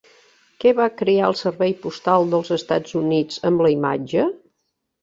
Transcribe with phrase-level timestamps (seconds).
[0.63, 4.27] Què va crear el Servei Postal dels Estats Units amb la imatge?